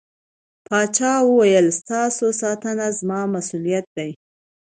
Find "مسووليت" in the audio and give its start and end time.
3.33-3.85